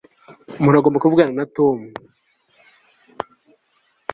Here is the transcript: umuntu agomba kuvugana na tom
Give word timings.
umuntu 0.59 0.77
agomba 0.79 1.01
kuvugana 1.03 1.33
na 1.37 1.45
tom 1.55 1.77